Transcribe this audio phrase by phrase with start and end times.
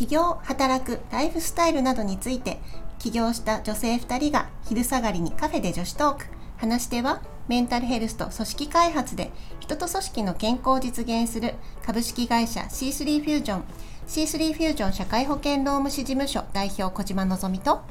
[0.00, 2.58] 起業働くライフスタイルなどについて
[2.98, 6.24] 起業した女性2人が昼下がりにカフェで女子トーク
[6.56, 11.52] 話し手はメンタルヘルスと組織開発で人と組織の健康を実現する
[11.84, 13.64] 株式会社 C3 フュージョン
[14.08, 17.82] C3 フュージョン社会保険労務士事務所代表小島のぞみと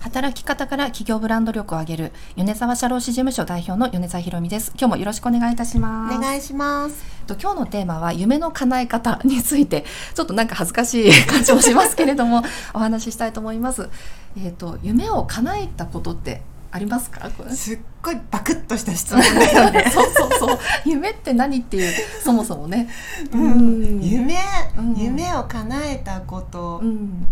[0.00, 4.70] 働き方から企業ブランド力を上げる米沢社労士事務所代表の米沢ひろみです。
[4.78, 6.16] 今日もよろしくお願いいたします。
[6.16, 7.04] お願いします。
[7.26, 9.84] と今日のテーマは夢の叶え方について
[10.14, 12.42] ちょっとなんか恥ずかしい感じもしますけれども
[12.74, 13.88] お話ししたいと思います。
[14.38, 17.28] えっ、と夢を叶えたことってありますか？
[17.50, 19.84] すっごいバクッとした質問だよね。
[19.92, 20.58] そうそうそう。
[20.86, 21.92] 夢って何っていう
[22.22, 22.88] そもそもね、
[23.32, 24.36] うん、夢、
[24.78, 27.26] うん、夢を叶えたこと、うん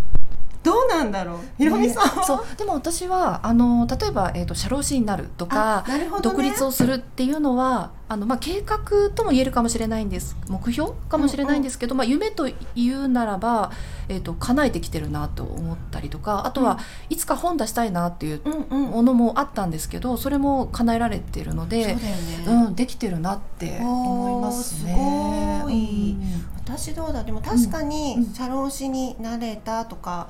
[0.67, 1.39] どうなんだろう？
[1.57, 2.57] ひろみさん、ね、そう。
[2.57, 10.37] でも私はあの例えば、えーと、社労士になるとか、ね、独立をするっていうのはあの、まあ、計画とも言えるかもしれないんです。
[10.49, 13.71] 目標かもしれないんですけど、うんうん、まあ、夢というならば、
[14.09, 16.79] えーと、叶えてきてるなと思ったりとかあとは、
[17.11, 22.03] いつか本出したいなっていうものもあったんですけどそれも叶えられてるので、うね、
[22.47, 25.61] うん、できてるなって思いますね。
[25.61, 27.25] すごい、うん、私どうだ？
[27.25, 30.29] でも確かに社労士になれたとか、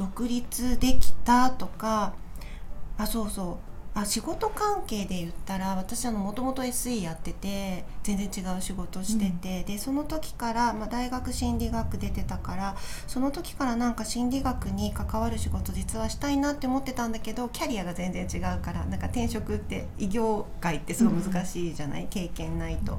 [0.00, 2.14] 独立できたとか
[2.96, 3.60] あそうそ
[3.94, 12.76] うあ仕事関係で言ったら私もともと SE やってて全然違う仕事してて、うん、でその時から、まあ、大学心理学出てたから
[13.06, 22.98] その時からなんか心理学に関わる仕事実はしたいなって思ってたんだけどキャリアが全然違うからなんか転職って異業界ってすごい難しいじゃない、うん、経験ないと。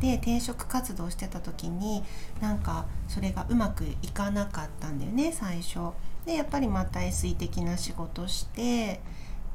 [0.00, 2.02] で転職活動してた時に
[2.42, 5.94] なんかそれがうまくいかなかったんだよね最初。
[6.26, 9.00] でやっぱりまた SE 的な仕事して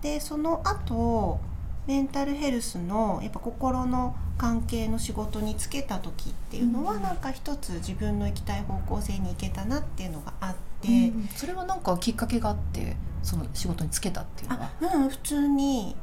[0.02, 1.40] でその後
[1.86, 14.72] メンタルヘルスのやっぱ心の関係の仕事に就けた時っていうのは、うん、なんか一つ自分の行きたい方向性に行けたなっていうのがあって、うん、それはなんかきっかけがあってその仕事に就けたっていうのは。
[14.82, 15.96] うん普通に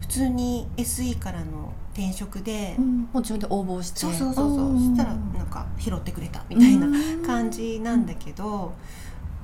[0.00, 4.00] 普通に SE からの転職で、うん、もう自分で応募して。
[4.00, 4.74] そうそうそうそう。
[4.74, 6.86] そしたらなんか拾ってくれたみたいな
[7.26, 8.74] 感じなんだけど、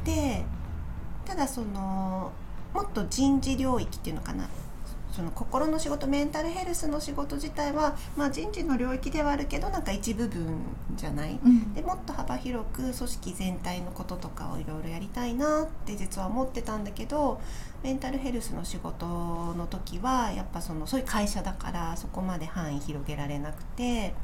[0.05, 0.44] で
[1.25, 2.33] ただその
[2.75, 4.49] もっと人事領域っていうのかな
[5.12, 10.60] その心の仕事メンタルヘルスの仕事自体は、まあ、人事の領域ではあるけどなんか一部分
[10.94, 17.41] じゃない、うん、でもっと幅広く組織全体のこととかをいろいろやりたいなって実は思ってたんだけど
[17.83, 24.15] メンタルヘルスの仕事の時はやっぱそのそういう会社だからそこまで範囲広げられなくて。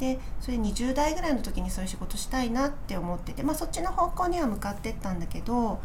[0.00, 5.78] でそれ20代ぐらいの時にそういう仕事したいなって思ってて、まあ、そっちの方向には向かってったんだけど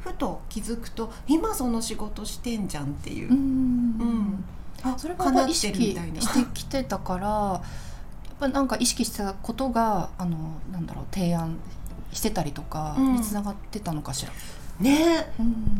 [0.00, 3.30] ふと気づくと今その仕事してんじゃんっていう。
[3.30, 3.36] うん。
[3.36, 4.44] うん。
[4.82, 7.60] あそれは意識してきてたからや
[8.34, 11.56] っぱなんか意識してたことがあのなんだろう提案
[12.12, 14.32] してたりとかにつながってたのかしら。
[14.78, 15.78] うん、ね、うん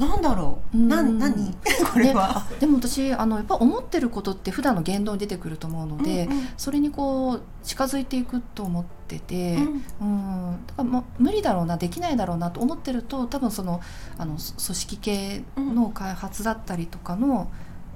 [0.00, 1.54] なんだろう、な何？
[1.92, 2.46] これは。
[2.58, 10.04] でも私あのやっぱ思ってることって普段の言動に出てくると思うので、うんうん、それにこう近づいていくと思ってて、うん、う
[10.52, 10.66] ん。
[10.66, 13.80] だから、ま、無理だろうなできないだろうなと思ってると多分その
[14.16, 17.48] あの組織系の開発だったりとかの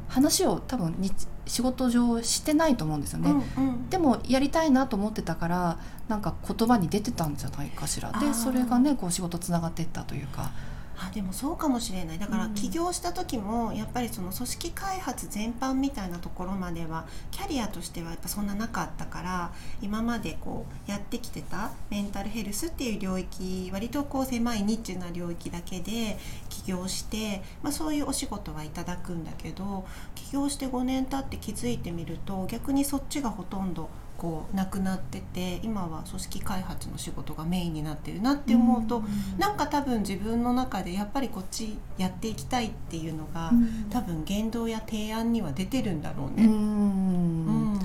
[0.08, 1.10] 話を多分に
[1.46, 5.78] 仕事上してないと思うんですよね、うんうん、でもやりたいなと思ってたから
[6.08, 8.12] なんか言葉に出てたんじゃないかしら。
[8.12, 10.50] でそれがねこう仕事つながっていったというか。
[10.96, 12.18] あでもそうかもしれない。
[12.18, 26.18] だから起業した時もやっぱりその組織開発全般みたいなところまではキャリアとしてはやっぱそんななかったから今までこうやってきてたメンタルヘルスっていう領域割とこう狭いニッチな領域だけで
[26.54, 29.84] 起業して、まあ、そういうお仕事はいただくんだけど
[30.14, 46.46] 起業して5年経って気づいてみると逆にそっちがほとんどこうなくなってて今は組織開発の仕事がメインになってるなって思うと、うん、なんか多分自分の中でやっぱりこっちやっていきたいっていうのが、うん、多分言動や提案には出てるんだろうね。
[46.46, 47.80] うん、うん、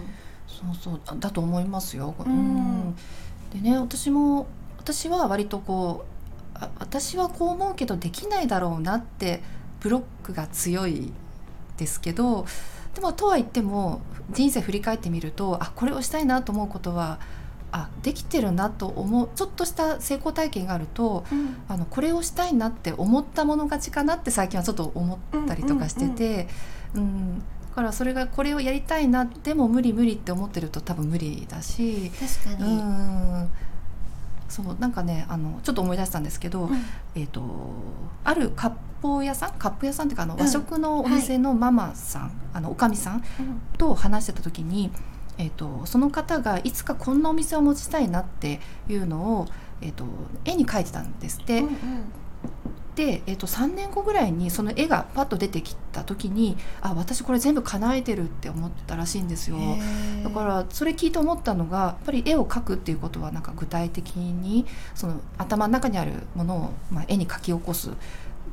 [0.48, 1.20] そうそう。
[1.20, 2.14] だと思いますよ。
[2.20, 2.96] うん、
[3.52, 4.46] でね私も
[4.78, 6.19] 私は割とこう
[6.80, 9.42] 私はこう思うけどできないだろうなって
[9.80, 11.12] ブロックが強い
[11.78, 12.46] ですけど
[12.96, 14.02] でもとは言っても
[14.32, 17.20] 人生振り返ってみるとあこれをしたいなと思うことは
[17.72, 26.48] あできてるなと思うちょっとした成功体験があると、うん、あのこれをしたいなって思ったもの勝ちかなって最近はちょっと思ったりとかしてて、
[26.96, 27.46] うん、うん、だ
[27.76, 32.12] からそれがこれをやりたいなでも無理無理って思ってると多分無理だし
[32.46, 33.50] 確かに、うん
[34.50, 36.76] そうなんかねあのちょっと思い出したんですけど、うん、
[37.16, 37.42] えーと、
[38.24, 39.52] ある割烹屋さん？
[39.60, 43.24] 割烹屋さんっていうかあの、和食のお店のママさん、はい、あのおかみさん
[43.78, 44.92] と話してた時に、
[45.38, 48.60] えーと、その方がいつかこんなお店を持ちたいなって
[48.90, 49.48] いうのを、
[49.82, 50.04] えーと、
[50.44, 51.60] 絵に描いてたんですって。
[51.60, 51.76] うんうん
[53.00, 59.56] で、えー、と3年後ぐらいにその絵がパッと出てきた時にあ私これ全部叶えてるって思ったらしいんですよ。
[60.22, 64.66] だからそれ聞いて思ったのがやっぱり絵を描くっていうことはなんか具体的に
[64.96, 67.92] その頭の中にあるものを、まあ、絵に描き起こす。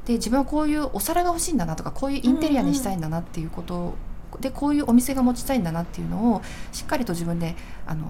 [0.05, 3.95] で自分はこういうお皿が欲しいんだなとかこういうインテリアにしたいんだなっていうこと
[4.41, 6.43] でこういうお店が持ちたいんだなっていうのを
[6.73, 7.57] しっかりと自分で
[7.87, 8.07] あの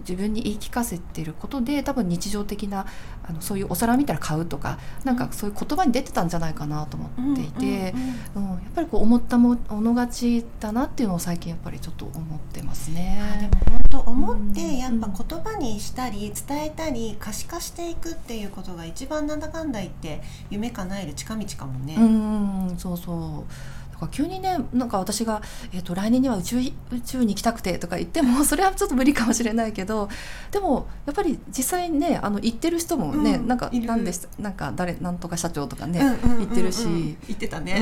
[0.00, 2.86] 自分に言い聞かせてることで多分日常的な
[3.26, 7.94] あのそういうお皿見たら買うとかなんかそういう言葉に出てたんじゃないかなと思っていて、
[8.36, 13.18] うん、やっぱりこう思ったもの勝ちだなっていうのを最近やっぱりちょっと思ってますね。
[13.34, 20.20] あでも本当思ってやっぱ言葉にしたり伝えたり可視化していくっていうことが一番なんだかんだ言って
[20.50, 21.96] 夢叶える近道かもね。
[21.98, 23.52] うんそうそう
[23.83, 25.42] だから急にねなんか私が、
[25.72, 30.08] えーと、来年には宇宙宇宙に行きたくてとか言っても それはちょっと無理かもしれないけど
[30.50, 36.84] でもやっぱり実際ねあの行ってる人もね、うん、なんかなんでなんか誰なんとか社長とかね、行ってるし。
[37.28, 37.80] 行ってたね、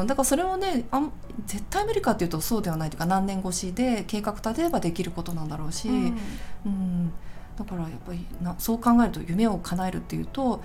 [0.00, 1.02] うん、だからそれもねあ
[1.46, 6.18] 絶対無理かっていうとそうではないというか何年越しで計画立てればできることなんだろうし、うん、
[6.66, 7.12] うん、
[7.56, 10.62] だからやっぱりなそう考えると夢を叶えるっていうと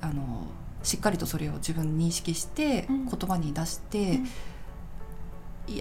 [0.00, 0.46] あの
[0.82, 4.20] しっかりとそれを自分認識して言葉に出して、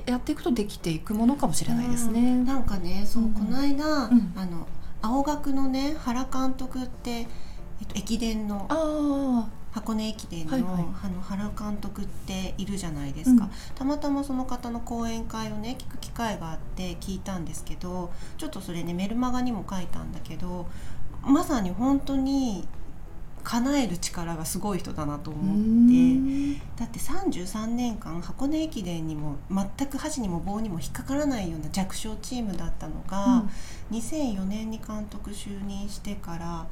[0.06, 2.19] やっていくとできていくものかもしれないですね。
[2.22, 4.10] ん、なんかねそう、この間、あ
[4.46, 4.68] の
[5.01, 7.28] 青学のね原監督って、えっ
[7.88, 8.68] と、駅伝の
[9.72, 10.72] 箱根駅伝のはいはい、
[11.04, 20.68] あの原監督っているじゃないですか、うん、たまたまその方の講演会をね聞く機会があって聞いたんですけどちょっとそれねメルマガにも書いたんだけど
[21.24, 22.68] まさに本当に
[23.50, 26.60] 叶える力がすごい人だなと思って。
[26.78, 33.44] だって33年間箱根駅伝にも全く箸にも棒にも引っかからないような弱小チームだったのが、
[33.90, 36.68] うん、2004年に監督就任してから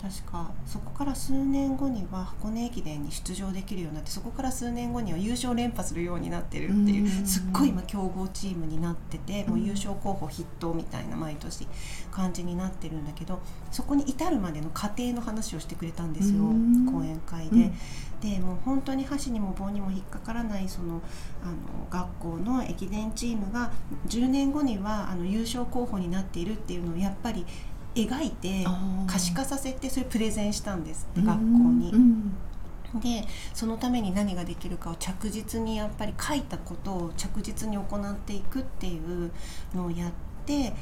[0.00, 11.68] 確かそこから数年後には箱根駅伝に出場できるようになってそこから数年後には優勝連覇するようになってるっていうすっごい今強豪チームになっててもう優勝候補筆頭みたいな毎年
[12.10, 16.44] 感じになってるんだけどそこに至るまでの過程の話をしてくれたんですよ
[16.90, 17.70] 講演会で。
[18.20, 21.00] でもう本当に箸にも棒にも引っかからないその
[21.42, 21.56] あの
[21.88, 23.72] 学校の駅伝チームが
[24.08, 27.46] 10年後にはあの優勝候補になっているっていうのをやっぱり
[27.94, 28.64] 描いて
[29.06, 31.92] 可視化させてそれプレゼンしたんです学校に。
[32.94, 39.30] でそのために何ができるかを着実にやっぱり書いたことを着実に行っていくっていう
[39.74, 40.10] のをやっ
[40.44, 40.72] て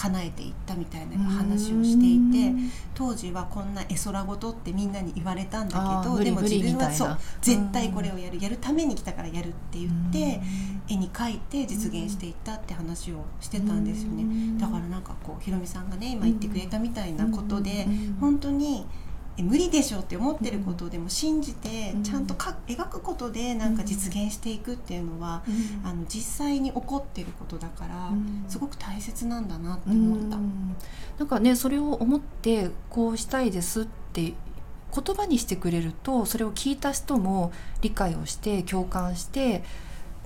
[0.00, 2.54] 叶えていったみたいな話をしていて
[2.94, 10.40] 当時はこんな絵空事ってみんなに言われたんだけどでも自分はそう絶対これをやるやるために来たからやるって言って
[10.88, 14.58] 絵に描いて実現していったって話をしてたんですよね。
[14.58, 17.86] だからなんかこうひろみさんがね今言ってくれたみたいなことで
[18.20, 18.86] 本当に。
[19.42, 25.42] 無理でしょって思ってることでも信じてちゃんとか描くことでなんか実現していくっていうのは、
[25.84, 28.10] あの実際に起こってることだから、
[28.48, 30.36] すごく大切なんだなって思った。
[31.18, 34.32] なんかねそれを思ってこうしたいですって
[34.92, 39.62] 言葉にしてくれるとそれを聞いた人も理解をして共感して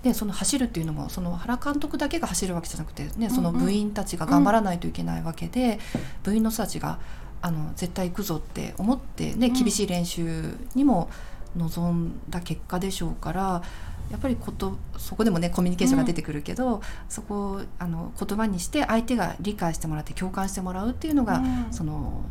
[0.04, 5.78] でその走るっていうのもその原監督だけが走るわけじゃなくて、ね、その部員たちが頑張らないといけないわけで、
[6.22, 6.98] 部員の人たちが
[7.40, 11.08] あの絶対行くぞって思ってね、厳しい練習にも
[11.56, 13.62] 臨んだ結果でしょうから
[14.10, 22.24] やっぱりことそこでもねコミュニケーションが出てくるけど、うん、そこをあの言葉にして相手が理解してもらって共感してもらうっていうのが、うん、その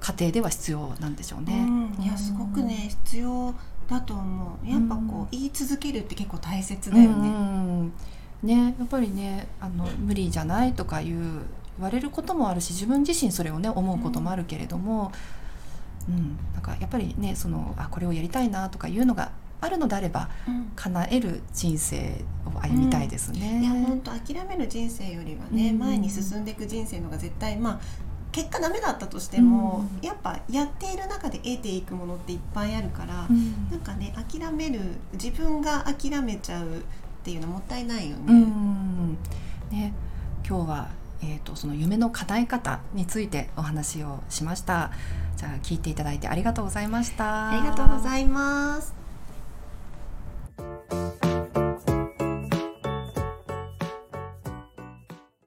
[0.00, 1.66] 家庭では必要なんでしょうね。
[1.98, 3.54] うん、いやすごくね必要
[3.88, 4.68] だと思う。
[4.68, 7.90] やっぱこう、言い続けるって結構大切だよね。
[8.42, 15.12] ねやっぱりねあの無理じゃないとかいう言われることもあるし自分自身それをね思うこともあるけれども、
[16.08, 23.52] うん、うん、なんかやっぱりねそのあこれをやりたいなとかいうのがあるのであれば、うん、叶える人生を歩みたいですね。
[23.54, 27.80] うん、いや本当諦める人生よりはね、前に進んでいく人生のが絶対まあ
[28.36, 34.78] 結果ダメだったとしても、うん、やっぱやっている中で得ていくものっていっぱいあるから、うん、なんかね諦める
[35.14, 36.82] 自分が諦めちゃうっ
[37.24, 38.24] ていうのもったいないよね。
[38.28, 39.18] うん、
[39.70, 39.94] ね
[40.46, 40.88] 今日は
[41.22, 44.90] えーと、その夢の叶え方についてお話をしました。
[45.38, 47.52] じゃあ聞いていただいてありがとうございました。
[47.52, 49.05] ありがとうございます